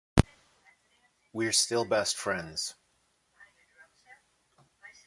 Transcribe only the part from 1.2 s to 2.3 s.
We're still best